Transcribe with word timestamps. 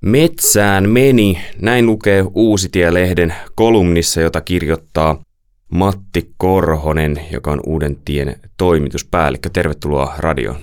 Metsään 0.00 0.88
meni, 0.88 1.38
näin 1.60 1.86
lukee 1.86 2.24
Uusitie-lehden 2.34 3.34
kolumnissa, 3.54 4.20
jota 4.20 4.40
kirjoittaa 4.40 5.22
Matti 5.72 6.30
Korhonen, 6.36 7.20
joka 7.32 7.50
on 7.50 7.60
Uuden 7.66 7.96
tien 8.04 8.40
toimituspäällikkö. 8.56 9.50
Tervetuloa 9.52 10.14
radioon. 10.18 10.56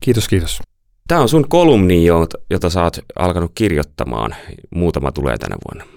Kiitos, 0.00 0.28
kiitos. 0.28 0.60
Tämä 1.08 1.20
on 1.20 1.28
sun 1.28 1.48
kolumni, 1.48 2.04
jota 2.50 2.70
sä 2.70 2.82
oot 2.82 2.98
alkanut 3.18 3.52
kirjoittamaan. 3.54 4.34
Muutama 4.74 5.12
tulee 5.12 5.38
tänä 5.38 5.56
vuonna. 5.68 5.92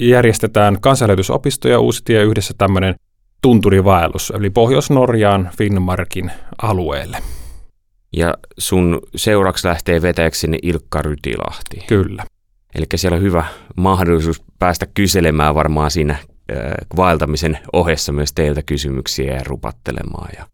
järjestetään 0.01 0.81
kansanlähetysopisto 0.81 1.69
ja 1.69 1.79
yhdessä 2.23 2.55
tämmöinen 2.59 2.95
tunturivaellus, 3.43 4.33
eli 4.37 4.51
Pohjois-Norjaan 4.51 5.51
Finnmarkin 5.59 6.33
alueelle. 6.63 7.19
Ja 8.17 8.35
sun 8.59 9.01
seuraksi 9.17 9.69
lähtee 9.69 10.03
vetäjäksi 10.03 10.41
sinne 10.41 10.59
Ilkka 10.63 11.03
Rytilahti. 11.03 11.85
Kyllä. 11.87 12.25
Eli 12.75 12.87
siellä 12.95 13.17
on 13.17 13.23
hyvä 13.23 13.45
mahdollisuus 13.77 14.43
päästä 14.59 14.87
kyselemään 14.95 15.55
varmaan 15.55 15.91
siinä 15.91 16.13
äh, 16.13 16.59
vaeltamisen 16.97 17.59
ohessa 17.73 18.13
myös 18.13 18.33
teiltä 18.33 18.63
kysymyksiä 18.63 19.35
ja 19.35 19.45
rupattelemaan. 19.47 20.31
Ja 20.37 20.47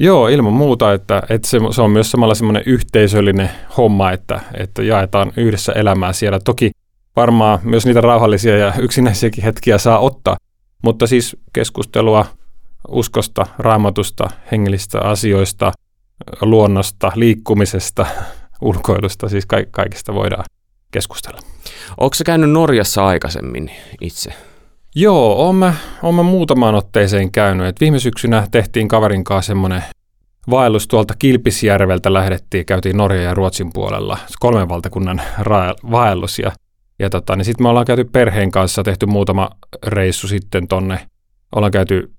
Joo, 0.00 0.28
ilman 0.28 0.52
muuta, 0.52 0.92
että, 0.92 1.22
että 1.28 1.48
se, 1.48 1.58
se 1.70 1.82
on 1.82 1.90
myös 1.90 2.10
samalla 2.10 2.34
semmoinen 2.34 2.62
yhteisöllinen 2.66 3.50
homma, 3.76 4.12
että, 4.12 4.40
että 4.54 4.82
jaetaan 4.82 5.32
yhdessä 5.36 5.72
elämää 5.72 6.12
siellä. 6.12 6.40
Toki 6.40 6.70
varmaan 7.16 7.58
myös 7.62 7.86
niitä 7.86 8.00
rauhallisia 8.00 8.56
ja 8.56 8.72
yksinäisiäkin 8.78 9.44
hetkiä 9.44 9.78
saa 9.78 9.98
ottaa, 9.98 10.36
mutta 10.82 11.06
siis 11.06 11.36
keskustelua 11.52 12.26
uskosta, 12.88 13.46
raamatusta, 13.58 14.30
hengellistä 14.52 15.00
asioista, 15.00 15.72
luonnosta, 16.40 17.12
liikkumisesta, 17.14 18.06
ulkoilusta, 18.60 19.28
siis 19.28 19.46
ka- 19.46 19.56
kaikista 19.70 20.14
voidaan 20.14 20.44
keskustella. 20.90 21.40
Onko 21.98 22.14
se 22.14 22.24
käynyt 22.24 22.50
Norjassa 22.50 23.06
aikaisemmin 23.06 23.70
itse? 24.00 24.32
Joo, 24.94 25.32
oon 25.34 25.54
mä, 25.54 25.74
oon 26.02 26.14
mä 26.14 26.22
muutamaan 26.22 26.74
otteeseen 26.74 27.32
käynyt. 27.32 27.66
Et 27.66 27.80
viime 27.80 27.98
syksynä 27.98 28.46
tehtiin 28.50 28.88
kaverin 28.88 29.24
kanssa 29.24 29.46
semmoinen 29.50 29.82
vaellus 30.50 30.88
tuolta 30.88 31.14
Kilpisjärveltä 31.18 32.12
lähdettiin, 32.12 32.66
käytiin 32.66 32.96
Norjan 32.96 33.24
ja 33.24 33.34
Ruotsin 33.34 33.72
puolella, 33.72 34.18
kolmen 34.40 34.68
valtakunnan 34.68 35.22
ra- 35.40 35.90
vaellus. 35.90 36.38
Ja, 36.38 36.52
ja 36.98 37.10
tota, 37.10 37.36
niin 37.36 37.44
sitten 37.44 37.64
me 37.64 37.68
ollaan 37.68 37.86
käyty 37.86 38.04
perheen 38.04 38.50
kanssa, 38.50 38.82
tehty 38.82 39.06
muutama 39.06 39.50
reissu 39.86 40.28
sitten 40.28 40.68
tonne. 40.68 41.06
Ollaan 41.54 41.72
käyty 41.72 42.12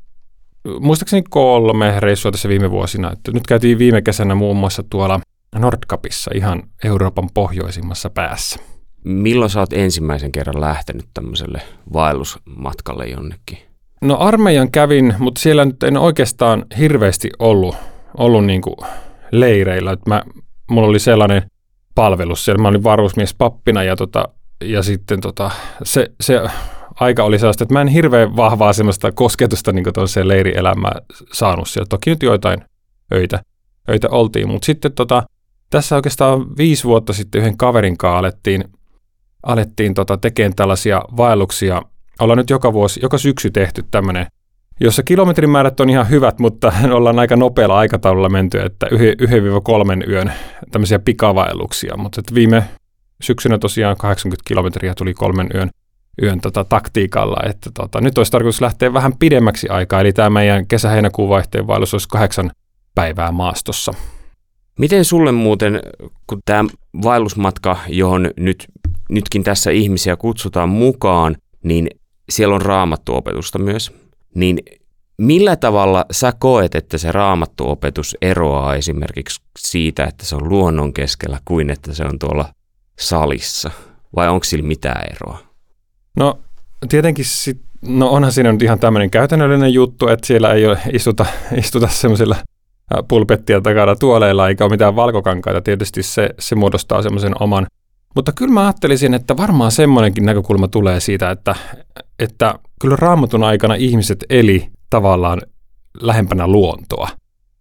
muistaakseni 0.79 1.23
kolme 1.29 1.99
reissua 1.99 2.31
tässä 2.31 2.49
viime 2.49 2.71
vuosina. 2.71 3.11
Et 3.11 3.33
nyt 3.33 3.47
käytiin 3.47 3.79
viime 3.79 4.02
kesänä 4.02 4.35
muun 4.35 4.57
muassa 4.57 4.83
tuolla 4.89 5.19
Nordkapissa, 5.55 6.31
ihan 6.35 6.63
Euroopan 6.83 7.29
pohjoisimmassa 7.33 8.09
päässä. 8.09 8.59
Milloin 9.03 9.49
sä 9.49 9.59
oot 9.59 9.73
ensimmäisen 9.73 10.31
kerran 10.31 10.61
lähtenyt 10.61 11.05
tämmöiselle 11.13 11.61
vaellusmatkalle 11.93 13.05
jonnekin? 13.05 13.58
No 14.02 14.17
armeijan 14.19 14.71
kävin, 14.71 15.15
mutta 15.19 15.42
siellä 15.42 15.65
nyt 15.65 15.83
en 15.83 15.98
oikeastaan 15.98 16.65
hirveästi 16.77 17.30
ollut, 17.39 17.75
ollut 18.17 18.45
niin 18.45 18.61
kuin 18.61 18.75
leireillä. 19.31 19.92
Et 19.92 20.05
mä, 20.08 20.23
mulla 20.69 20.87
oli 20.87 20.99
sellainen 20.99 21.42
palvelus 21.95 22.45
siellä. 22.45 22.61
Mä 22.61 22.67
olin 22.67 22.83
varusmies 22.83 23.33
pappina 23.33 23.83
ja, 23.83 23.95
tota, 23.95 24.30
ja 24.64 24.83
sitten 24.83 25.21
tota, 25.21 25.52
se, 25.83 26.11
se 26.21 26.42
aika 26.99 27.23
oli 27.23 27.39
sellaista, 27.39 27.64
että 27.64 27.73
mä 27.73 27.82
en 27.82 27.87
hirveän 27.87 28.36
vahvaa 28.36 28.73
semmoista 28.73 29.11
kosketusta 29.11 29.71
niin 29.71 29.86
leirielämään 30.23 31.02
saanut 31.33 31.70
siellä. 31.70 31.87
Toki 31.89 32.10
nyt 32.10 32.23
joitain 32.23 32.60
öitä, 33.14 33.42
öitä 33.89 34.08
oltiin, 34.10 34.48
mutta 34.48 34.65
sitten 34.65 34.93
tota, 34.93 35.23
tässä 35.70 35.95
oikeastaan 35.95 36.58
viisi 36.58 36.83
vuotta 36.83 37.14
sitten 37.14 37.42
yhden 37.42 37.58
kaverin 37.58 37.98
kanssa 37.98 38.20
alettiin 38.20 38.64
alettiin 39.43 39.93
tota, 39.93 40.17
tekemään 40.17 40.55
tällaisia 40.55 41.02
vaelluksia. 41.17 41.82
Ollaan 42.20 42.37
nyt 42.37 42.49
joka 42.49 42.73
vuosi, 42.73 42.99
joka 43.04 43.17
syksy 43.17 43.52
tehty 43.52 43.83
tämmöinen, 43.92 44.27
jossa 44.80 45.04
kilometrimäärät 45.04 45.80
on 45.80 45.89
ihan 45.89 46.10
hyvät, 46.10 46.39
mutta 46.39 46.73
ollaan 46.98 47.20
aika 47.20 47.36
nopealla 47.36 47.77
aikataululla 47.77 48.30
menty, 48.30 48.60
että 48.60 48.87
1-3 48.87 50.10
yön 50.10 50.33
tämmöisiä 50.71 50.99
pikavaelluksia. 50.99 51.98
Mutta 51.98 52.21
viime 52.33 52.64
syksynä 53.21 53.58
tosiaan 53.58 53.98
80 53.98 54.48
kilometriä 54.48 54.93
tuli 54.95 55.14
kolmen 55.14 55.48
yön, 55.55 55.70
yön 56.23 56.41
tota, 56.41 56.63
taktiikalla, 56.63 57.49
että 57.49 57.69
tota, 57.73 58.02
nyt 58.02 58.17
olisi 58.17 58.31
tarkoitus 58.31 58.61
lähteä 58.61 58.93
vähän 58.93 59.13
pidemmäksi 59.19 59.69
aikaa, 59.69 60.02
eli 60.02 60.13
tämä 60.13 60.30
meidän 60.30 60.67
kesä-heinäkuun 60.67 61.30
vaihteen 61.30 61.67
vaellus 61.67 61.93
olisi 61.93 62.07
kahdeksan 62.09 62.52
päivää 62.95 63.31
maastossa. 63.31 63.93
Miten 64.80 65.05
sulle 65.05 65.31
muuten, 65.31 65.81
kun 66.27 66.39
tämä 66.45 66.69
vaellusmatka, 67.03 67.77
johon 67.87 68.31
nyt 68.37 68.67
nytkin 69.09 69.43
tässä 69.43 69.71
ihmisiä 69.71 70.15
kutsutaan 70.15 70.69
mukaan, 70.69 71.35
niin 71.63 71.87
siellä 72.30 72.55
on 72.55 72.61
raamattuopetusta 72.61 73.59
myös. 73.59 73.91
Niin 74.36 74.59
millä 75.17 75.55
tavalla 75.55 76.05
sä 76.11 76.33
koet, 76.39 76.75
että 76.75 76.97
se 76.97 77.11
raamattuopetus 77.11 78.17
eroaa 78.21 78.75
esimerkiksi 78.75 79.41
siitä, 79.59 80.03
että 80.03 80.25
se 80.25 80.36
on 80.36 80.49
luonnon 80.49 80.93
keskellä 80.93 81.39
kuin 81.45 81.69
että 81.69 81.93
se 81.93 82.03
on 82.03 82.19
tuolla 82.19 82.53
salissa? 82.99 83.71
Vai 84.15 84.30
onko 84.30 84.43
sillä 84.43 84.67
mitään 84.67 85.03
eroa? 85.11 85.48
No 86.19 86.39
tietenkin 86.89 87.25
sit, 87.25 87.61
no 87.81 88.09
onhan 88.09 88.31
siinä 88.31 88.52
nyt 88.52 88.61
ihan 88.61 88.80
tämmöinen 88.80 89.09
käytännöllinen 89.09 89.73
juttu, 89.73 90.07
että 90.07 90.27
siellä 90.27 90.53
ei 90.53 90.65
ole 90.65 90.80
istuta, 90.93 91.25
istuta 91.63 91.87
semmoisilla 91.87 92.35
pulpettia 93.07 93.61
takana 93.61 93.95
tuoleilla 93.95 94.47
eikä 94.47 94.63
ole 94.63 94.71
mitään 94.71 94.95
valkokankaita. 94.95 95.61
Tietysti 95.61 96.03
se, 96.03 96.30
se 96.39 96.55
muodostaa 96.55 97.02
semmoisen 97.02 97.41
oman 97.41 97.67
mutta 98.15 98.31
kyllä 98.31 98.53
mä 98.53 98.61
ajattelisin, 98.61 99.13
että 99.13 99.37
varmaan 99.37 99.71
semmoinenkin 99.71 100.25
näkökulma 100.25 100.67
tulee 100.67 100.99
siitä, 100.99 101.31
että, 101.31 101.55
että 102.19 102.59
kyllä 102.81 102.95
raamatun 102.95 103.43
aikana 103.43 103.75
ihmiset 103.75 104.25
eli 104.30 104.67
tavallaan 104.89 105.41
lähempänä 106.01 106.47
luontoa. 106.47 107.09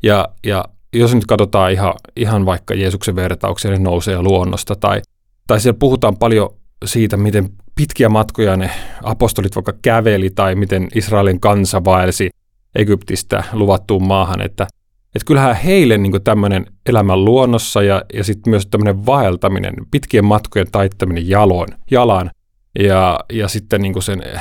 Ja, 0.03 0.29
ja 0.47 0.65
jos 0.95 1.15
nyt 1.15 1.27
katsotaan 1.27 1.73
ihan, 1.73 1.95
ihan 2.17 2.47
vaikka 2.47 2.75
Jeesuksen 2.75 3.17
vertauksia, 3.17 3.71
ne 3.71 3.79
nousee 3.79 4.23
luonnosta, 4.23 4.77
tai, 4.77 5.03
tai 5.47 5.61
siellä 5.61 5.79
puhutaan 5.79 6.17
paljon 6.17 6.51
siitä, 6.85 7.17
miten 7.17 7.49
pitkiä 7.75 8.09
matkoja 8.09 8.57
ne 8.57 8.71
apostolit 9.03 9.57
vaikka 9.57 9.73
käveli, 9.83 10.31
tai 10.31 10.55
miten 10.55 10.89
Israelin 10.95 11.41
kansa 11.41 11.85
vaelsi 11.85 12.31
Egyptistä 12.75 13.45
luvattuun 13.53 14.07
maahan, 14.07 14.41
että 14.41 14.67
että 15.15 15.27
kyllähän 15.27 15.57
heille 15.57 15.99
niin 15.99 16.23
tämmöinen 16.25 16.67
elämän 16.87 17.25
luonnossa 17.25 17.83
ja, 17.83 18.03
ja 18.15 18.25
sitten 18.25 18.51
myös 18.51 18.67
tämmöinen 18.67 19.07
vaeltaminen, 19.07 19.75
pitkien 19.91 20.25
matkojen 20.25 20.71
taittaminen 20.73 21.29
jaloin, 21.29 21.69
jalan 21.91 22.31
ja, 22.79 23.21
ja 23.33 23.49
sitten 23.49 23.83
niin 23.83 24.03
sen 24.03 24.23
eh, 24.23 24.41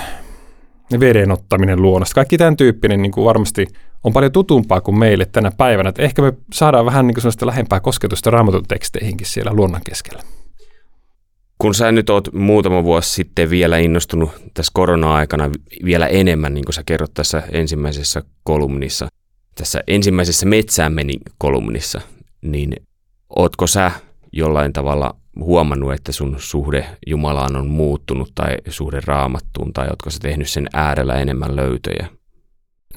veden 1.00 1.32
ottaminen 1.32 1.82
luonnosta. 1.82 2.16
Kaikki 2.16 2.38
tämän 2.38 2.58
tyyppinen 2.58 3.02
niin 3.02 3.12
varmasti 3.12 3.68
on 4.04 4.14
paljon 4.14 4.32
tutumpaa 4.32 4.82
kuin 4.82 5.00
meille 5.00 5.26
tänä 5.26 5.52
päivänä. 5.58 5.90
Että 5.90 6.04
ehkä 6.04 6.22
me 6.22 6.34
saadaan 6.54 6.86
vähän 6.86 7.08
niin 7.08 7.16
sellaista 7.22 7.46
lähempää 7.46 7.80
kosketusta 7.80 8.32
raamatun 8.32 8.64
teksteihinkin 8.68 9.28
siellä 9.28 9.54
luonnon 9.54 9.82
keskellä. 9.86 10.24
Kun 11.58 11.76
sä 11.76 11.92
nyt 11.92 12.10
oot 12.10 12.34
muutama 12.34 12.84
vuosi 12.84 13.10
sitten 13.10 13.50
vielä 13.50 13.78
innostunut 13.78 14.32
tässä 14.54 14.72
korona-aikana 14.74 15.50
vielä 15.86 16.08
enemmän, 16.08 16.54
niin 16.54 16.66
kuin 16.66 16.74
sä 16.74 16.84
kerrot 16.86 17.14
tässä 17.14 17.44
ensimmäisessä 17.52 18.24
kolumnissa, 18.44 19.08
tässä 19.56 19.84
ensimmäisessä 19.88 20.46
metsään 20.46 20.94
meni 20.94 21.14
kolumnissa, 21.38 22.02
niin 22.42 22.76
ootko 23.36 23.68
sä 23.68 23.92
jollain 24.34 24.74
tavalla 24.74 25.16
huomannut, 25.40 25.94
että 25.94 26.12
sun 26.12 26.36
suhde 26.40 26.86
Jumalaan 27.08 27.56
on 27.56 27.68
muuttunut 27.68 28.32
tai 28.36 28.58
suhde 28.70 29.00
raamattuun, 29.06 29.74
tai 29.74 29.88
ootko 29.90 30.10
sä 30.10 30.20
tehnyt 30.20 30.50
sen 30.50 30.68
äärellä 30.74 31.16
enemmän 31.16 31.56
löytöjä? 31.56 32.08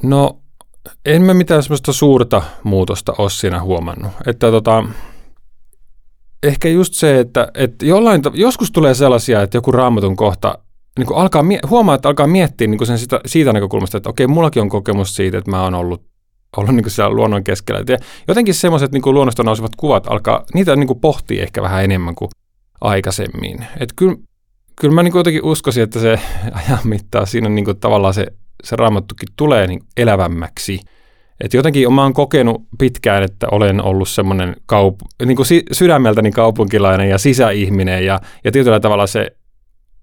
No, 0.03 0.39
en 1.07 1.23
mä 1.23 1.35
mitään 1.35 1.63
semmoista 1.63 1.93
suurta 1.93 2.43
muutosta 2.63 3.15
ole 3.19 3.31
siinä 3.31 3.63
huomannut. 3.63 4.13
Että 4.27 4.51
tota, 4.51 4.85
ehkä 6.43 6.69
just 6.69 6.95
se, 6.95 7.21
että, 7.21 7.49
että 7.55 7.87
jollain, 7.87 8.23
joskus 8.35 8.71
tulee 8.71 8.95
sellaisia, 8.95 9.43
että 9.43 9.57
joku 9.57 9.73
raamatun 9.73 10.17
kohta 10.17 10.59
niin 10.99 11.15
alkaa, 11.15 11.45
huomaa, 11.71 11.95
että 11.95 12.09
alkaa 12.09 12.27
miettiä 12.27 12.67
niin 12.67 12.87
sen 12.87 12.99
sitä, 12.99 13.21
siitä 13.27 13.53
näkökulmasta, 13.53 13.97
että 13.97 14.11
okei, 14.11 14.27
mullakin 14.27 14.63
on 14.63 14.69
kokemus 14.69 15.17
siitä, 15.17 15.39
että 15.39 15.51
mä 15.51 15.63
oon 15.63 15.75
ollut 15.75 16.11
ollut 16.57 16.75
niin 16.75 16.85
kuin 16.85 16.91
siellä 16.91 17.17
luonnon 17.17 17.45
keskellä. 17.45 17.85
Ja 17.89 17.97
jotenkin 18.29 18.55
semmoiset 18.55 18.93
niin 18.93 19.03
luonnosta 19.07 19.43
nousevat 19.43 19.77
kuvat 19.77 20.07
alkaa, 20.07 20.45
niitä 20.55 20.77
niin 20.77 20.87
kuin 20.87 21.01
pohtii 21.01 21.41
ehkä 21.41 21.63
vähän 21.63 21.85
enemmän 21.85 22.15
kuin 22.15 22.31
aikaisemmin. 22.81 23.67
Että 23.81 23.95
kyllä, 23.97 24.17
kyllä 24.81 24.95
mä 24.95 25.03
niin 25.03 25.13
kuin 25.13 25.21
jotenkin 25.21 25.45
uskoisin, 25.45 25.83
että 25.83 26.01
se 26.01 26.21
ajan 26.67 26.79
mittaan 26.85 27.27
siinä 27.27 27.49
niin 27.49 27.65
kuin 27.65 27.81
tavallaan 27.81 28.15
se, 28.15 28.27
se 28.65 28.77
raamattukin 28.77 29.29
tulee 29.37 29.67
niin 29.67 29.81
elävämmäksi. 29.97 30.81
Että 31.41 31.57
jotenkin 31.57 31.95
mä 31.95 32.03
oon 32.03 32.13
kokenut 32.13 32.63
pitkään, 32.79 33.23
että 33.23 33.47
olen 33.51 33.85
ollut 33.85 34.09
semmoinen 34.09 34.57
kaup- 34.73 35.27
niin 35.27 35.37
kuin 35.37 35.47
si- 35.47 35.65
sydämeltäni 35.73 36.31
kaupunkilainen 36.31 37.09
ja 37.09 37.19
sisäihminen 37.19 38.07
ja, 38.07 38.21
ja 38.45 38.53
tietyllä 38.53 38.81
tavalla 38.81 39.07
se 39.07 39.31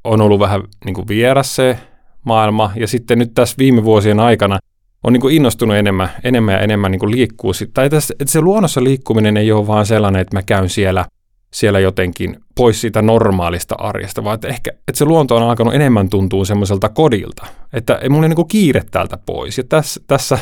on 0.03 0.21
ollut 0.21 0.39
vähän 0.39 0.61
niin 0.85 0.93
kuin 0.93 1.07
vieras 1.07 1.55
se 1.55 1.77
maailma. 2.25 2.71
Ja 2.75 2.87
sitten 2.87 3.19
nyt 3.19 3.33
tässä 3.33 3.55
viime 3.57 3.83
vuosien 3.83 4.19
aikana 4.19 4.59
on 5.03 5.13
niin 5.13 5.21
kuin 5.21 5.35
innostunut 5.35 5.75
enemmän, 5.75 6.09
enemmän 6.23 6.53
ja 6.53 6.59
enemmän 6.59 6.91
niin 6.91 6.99
kuin 6.99 7.11
liikkuu. 7.11 7.51
Tai 7.73 7.89
tässä, 7.89 8.13
että 8.19 8.31
se 8.31 8.41
luonnossa 8.41 8.83
liikkuminen 8.83 9.37
ei 9.37 9.51
ole 9.51 9.67
vaan 9.67 9.85
sellainen, 9.85 10.21
että 10.21 10.37
mä 10.37 10.41
käyn 10.41 10.69
siellä, 10.69 11.05
siellä 11.53 11.79
jotenkin 11.79 12.35
pois 12.55 12.81
siitä 12.81 13.01
normaalista 13.01 13.75
arjesta, 13.75 14.23
vaan 14.23 14.35
että 14.35 14.47
ehkä 14.47 14.71
että 14.71 14.97
se 14.97 15.05
luonto 15.05 15.35
on 15.35 15.43
alkanut 15.43 15.75
enemmän 15.75 16.09
tuntua 16.09 16.45
semmoiselta 16.45 16.89
kodilta, 16.89 17.45
että 17.73 17.95
ei 17.95 18.09
mulla 18.09 18.27
niin 18.27 18.35
kuin 18.35 18.47
kiire 18.47 18.83
täältä 18.91 19.17
pois. 19.25 19.57
Ja 19.57 19.63
tässä, 19.69 20.01
tässä, 20.07 20.37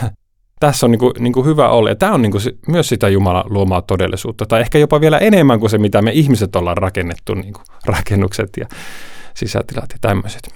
tässä 0.60 0.86
on 0.86 0.92
niin 0.92 1.00
kuin, 1.00 1.14
niin 1.20 1.34
kuin 1.34 1.46
hyvä 1.46 1.70
olla. 1.70 1.90
Ja 1.90 1.96
tämä 1.96 2.14
on 2.14 2.22
niin 2.22 2.32
kuin 2.32 2.44
myös 2.68 2.90
sitä 2.90 3.10
Jumalan 3.10 3.44
luomaa 3.50 3.82
todellisuutta, 3.82 4.46
tai 4.46 4.62
ehkä 4.62 4.78
jopa 4.78 5.02
vielä 5.02 5.18
enemmän 5.18 5.60
kuin 5.60 5.70
se, 5.70 5.78
mitä 5.78 6.02
me 6.02 6.12
ihmiset 6.12 6.56
ollaan 6.56 6.78
rakennettu, 6.78 7.34
niin 7.34 7.54
kuin 7.54 7.66
rakennukset 7.96 8.50
ja 8.58 8.68
sisätilat 9.34 9.90
ja 9.92 9.98
tämmöiset. 10.02 10.56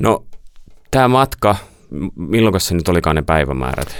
No, 0.00 0.24
tämä 0.90 1.08
matka, 1.08 1.56
milloin 2.16 2.60
se 2.60 2.74
nyt 2.74 2.88
olikaan 2.88 3.16
ne 3.16 3.22
päivämäärät? 3.22 3.96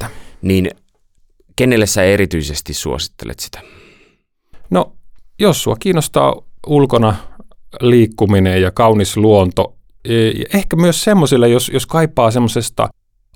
26.6.-6.7. 0.00 0.06
Niin 0.42 0.70
kenelle 1.56 1.86
sä 1.86 2.02
erityisesti 2.02 2.74
suosittelet 2.74 3.40
sitä? 3.40 3.60
No, 4.70 4.92
jos 5.38 5.62
sua 5.62 5.76
kiinnostaa 5.80 6.42
ulkona 6.66 7.16
liikkuminen 7.80 8.62
ja 8.62 8.70
kaunis 8.70 9.16
luonto, 9.16 9.73
ehkä 10.54 10.76
myös 10.76 11.04
semmoisille, 11.04 11.48
jos, 11.48 11.70
jos 11.74 11.86
kaipaa 11.86 12.30
semmoisesta 12.30 12.88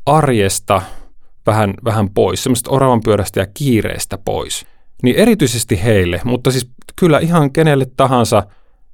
arjesta 0.07 0.83
vähän, 1.47 1.75
vähän 1.85 2.11
pois, 2.11 2.43
semmoisesta 2.43 2.71
oravan 2.71 3.01
pyörästä 3.01 3.41
ja 3.41 3.47
kiireestä 3.55 4.19
pois, 4.19 4.67
niin 5.03 5.17
erityisesti 5.17 5.85
heille, 5.85 6.21
mutta 6.25 6.51
siis 6.51 6.71
kyllä 6.97 7.19
ihan 7.19 7.53
kenelle 7.53 7.87
tahansa, 7.97 8.43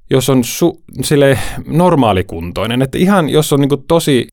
jos 0.09 0.29
on 0.29 0.43
su, 0.43 0.83
sille 1.01 1.39
normaalikuntoinen. 1.67 2.81
Että 2.81 2.97
ihan 2.97 3.29
jos 3.29 3.53
on 3.53 3.59
niinku 3.59 3.77
tosi 3.77 4.27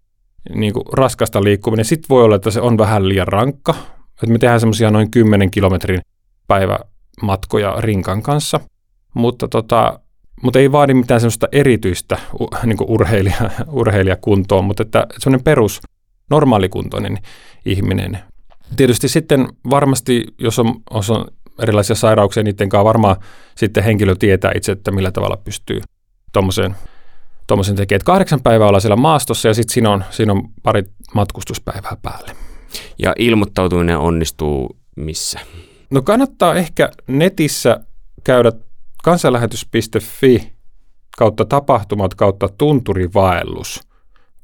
niinku 0.55 0.85
raskasta 0.93 1.44
liikkuminen, 1.44 1.85
sitten 1.85 2.09
voi 2.09 2.25
olla, 2.25 2.37
että 2.37 2.50
se 2.50 2.61
on 2.61 2.79
vähän 2.79 3.09
liian 3.09 3.29
rankka. 3.29 3.75
Että 4.12 4.33
me 4.33 4.39
tehdään 4.39 4.61
semmoisia 4.61 4.91
noin 4.91 5.11
10 5.11 5.50
kilometrin 5.50 6.00
päivämatkoja 6.49 7.75
rinkan 7.79 8.23
kanssa, 8.23 8.61
mutta, 9.15 9.49
tota, 9.49 10.00
mutta 10.43 10.59
ei 10.59 10.73
vaadi 10.73 10.94
mitään 10.94 11.21
semmoista 11.21 11.49
erityistä 11.53 12.19
niin 12.65 12.77
urheilija, 12.81 13.50
urheilijakuntoa, 13.81 14.62
mutta 14.62 14.83
että 14.83 15.06
semmoinen 15.19 15.44
perus 15.44 15.81
normaalikuntoinen 16.31 17.19
ihminen. 17.65 18.19
Tietysti 18.77 19.09
sitten 19.09 19.49
varmasti, 19.71 20.25
jos 20.39 20.59
on, 20.59 20.75
jos 20.94 21.11
on 21.11 21.25
erilaisia 21.62 21.97
sairauksia, 21.97 22.43
niiden 22.43 22.69
kanssa 22.69 22.85
varmaan 22.85 23.17
sitten 23.55 23.85
henkilö 23.85 24.15
tietää 24.17 24.53
itse, 24.56 24.73
että 24.73 24.91
millä 24.91 25.12
tavalla 25.12 25.37
pystyy 25.37 25.81
tuommoisen 26.33 26.77
tuommoisen 27.47 27.77
tekemään. 27.77 27.97
Että 27.97 28.06
kahdeksan 28.06 28.43
päivää 28.43 28.69
olla 28.69 28.81
siellä 28.81 28.97
maastossa 28.97 29.49
ja 29.49 29.55
sitten 29.55 29.75
siinä 29.75 29.91
on, 29.91 30.05
siinä 30.11 30.33
on 30.33 30.49
pari 30.62 30.83
matkustuspäivää 31.15 31.97
päälle. 32.03 32.37
Ja 32.99 33.12
ilmoittautuminen 33.19 33.99
onnistuu 33.99 34.77
missä? 34.97 35.41
No 35.91 36.03
kannattaa 36.03 36.55
ehkä 36.55 36.91
netissä 37.06 37.81
käydä 38.25 38.53
kansanlähetys.fi 39.02 40.52
kautta 41.19 41.44
tapahtumat 41.44 42.14
kautta 42.14 42.49
tunturivaellus 42.58 43.81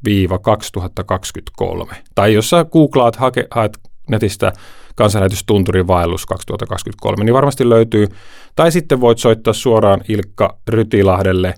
viiva 0.05 0.39
2023. 0.39 1.93
Tai 2.15 2.35
jos 2.35 2.51
sä 2.51 2.65
googlaat, 2.65 3.17
hake, 3.17 3.47
haet 3.51 3.79
netistä 4.11 4.53
kansanlähetystunturin 4.95 5.87
vaellus 5.87 6.27
2023, 6.27 7.25
niin 7.25 7.35
varmasti 7.35 7.69
löytyy. 7.69 8.07
Tai 8.57 8.73
sitten 8.73 9.01
voit 9.01 9.19
soittaa 9.19 9.53
suoraan 9.53 10.01
Ilkka 10.09 10.59
Rytilahdelle 10.69 11.55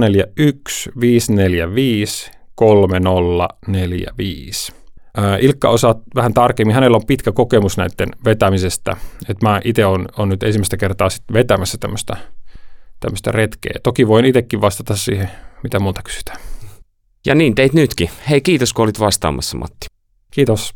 041 0.00 0.90
545 1.00 2.30
3045. 2.54 4.83
Ilkka 5.40 5.68
osaa 5.68 5.94
vähän 6.14 6.34
tarkemmin, 6.34 6.74
hänellä 6.74 6.96
on 6.96 7.06
pitkä 7.06 7.32
kokemus 7.32 7.76
näiden 7.76 8.08
vetämisestä, 8.24 8.96
että 9.28 9.48
mä 9.48 9.60
itse 9.64 9.86
olen 9.86 10.06
on 10.18 10.28
nyt 10.28 10.42
ensimmäistä 10.42 10.76
kertaa 10.76 11.10
sit 11.10 11.24
vetämässä 11.32 11.78
tämmöistä 11.78 12.16
tämmöistä 13.00 13.32
retkeä. 13.32 13.72
Toki 13.82 14.08
voin 14.08 14.24
itsekin 14.24 14.60
vastata 14.60 14.96
siihen, 14.96 15.30
mitä 15.62 15.78
multa 15.80 16.02
kysytään. 16.02 16.38
Ja 17.26 17.34
niin 17.34 17.54
teit 17.54 17.72
nytkin. 17.72 18.10
Hei, 18.30 18.40
kiitos 18.40 18.72
kun 18.72 18.82
olit 18.82 19.00
vastaamassa, 19.00 19.58
Matti. 19.58 19.86
Kiitos. 20.30 20.70